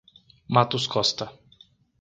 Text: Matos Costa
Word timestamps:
Matos 0.47 0.87
Costa 0.87 1.25